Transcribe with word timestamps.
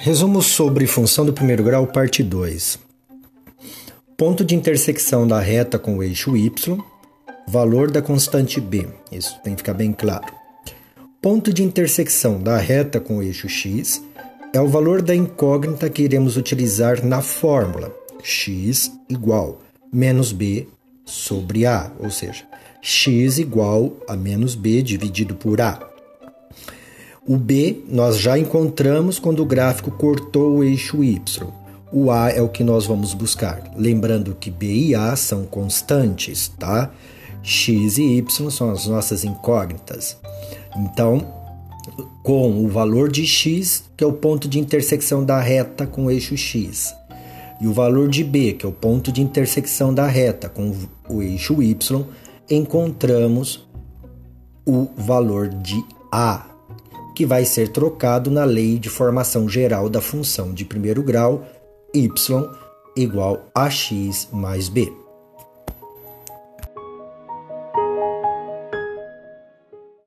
Resumo 0.00 0.40
sobre 0.40 0.86
função 0.86 1.26
do 1.26 1.32
primeiro 1.32 1.64
grau, 1.64 1.84
parte 1.84 2.22
2. 2.22 2.78
Ponto 4.16 4.44
de 4.44 4.54
intersecção 4.54 5.26
da 5.26 5.40
reta 5.40 5.76
com 5.76 5.96
o 5.98 6.02
eixo 6.04 6.36
y, 6.36 6.52
valor 7.48 7.90
da 7.90 8.00
constante 8.00 8.60
b. 8.60 8.86
Isso 9.10 9.36
tem 9.42 9.54
que 9.54 9.58
ficar 9.58 9.74
bem 9.74 9.92
claro. 9.92 10.32
Ponto 11.20 11.52
de 11.52 11.64
intersecção 11.64 12.40
da 12.40 12.56
reta 12.58 13.00
com 13.00 13.18
o 13.18 13.22
eixo 13.24 13.48
x 13.48 14.00
é 14.54 14.60
o 14.60 14.68
valor 14.68 15.02
da 15.02 15.16
incógnita 15.16 15.90
que 15.90 16.02
iremos 16.02 16.36
utilizar 16.36 17.04
na 17.04 17.20
fórmula 17.20 17.92
x 18.22 18.92
igual 19.08 19.58
menos 19.92 20.30
b 20.30 20.68
sobre 21.04 21.66
a, 21.66 21.90
ou 21.98 22.08
seja, 22.08 22.44
x 22.80 23.38
igual 23.38 23.96
a 24.06 24.14
menos 24.14 24.54
b 24.54 24.80
dividido 24.80 25.34
por 25.34 25.60
a. 25.60 25.88
O 27.28 27.36
B 27.36 27.84
nós 27.86 28.18
já 28.18 28.38
encontramos 28.38 29.18
quando 29.18 29.42
o 29.42 29.44
gráfico 29.44 29.90
cortou 29.90 30.56
o 30.56 30.64
eixo 30.64 31.04
Y. 31.04 31.46
O 31.92 32.10
A 32.10 32.30
é 32.30 32.40
o 32.40 32.48
que 32.48 32.64
nós 32.64 32.86
vamos 32.86 33.12
buscar. 33.12 33.70
Lembrando 33.76 34.34
que 34.34 34.50
B 34.50 34.66
e 34.66 34.94
A 34.94 35.14
são 35.14 35.44
constantes, 35.44 36.48
tá? 36.58 36.90
X 37.42 37.98
e 37.98 38.16
Y 38.16 38.50
são 38.50 38.70
as 38.70 38.86
nossas 38.86 39.24
incógnitas. 39.24 40.16
Então, 40.74 41.22
com 42.22 42.64
o 42.64 42.68
valor 42.68 43.10
de 43.10 43.26
x, 43.26 43.84
que 43.94 44.02
é 44.02 44.06
o 44.06 44.12
ponto 44.14 44.48
de 44.48 44.58
intersecção 44.58 45.22
da 45.22 45.38
reta 45.38 45.86
com 45.86 46.06
o 46.06 46.10
eixo 46.10 46.34
x, 46.34 46.94
e 47.60 47.66
o 47.66 47.74
valor 47.74 48.08
de 48.08 48.24
b, 48.24 48.54
que 48.54 48.64
é 48.64 48.68
o 48.68 48.72
ponto 48.72 49.12
de 49.12 49.20
intersecção 49.20 49.92
da 49.92 50.06
reta 50.06 50.48
com 50.48 50.72
o 51.10 51.22
eixo 51.22 51.62
y, 51.62 52.06
encontramos 52.48 53.68
o 54.64 54.88
valor 54.96 55.48
de 55.48 55.84
a, 56.10 56.46
que 57.18 57.26
vai 57.26 57.44
ser 57.44 57.70
trocado 57.70 58.30
na 58.30 58.44
lei 58.44 58.78
de 58.78 58.88
formação 58.88 59.48
geral 59.48 59.88
da 59.88 60.00
função 60.00 60.54
de 60.54 60.64
primeiro 60.64 61.02
grau 61.02 61.44
y 61.92 62.08
igual 62.94 63.50
a 63.52 63.68
x 63.68 64.28
mais 64.32 64.68
b. 64.68 65.07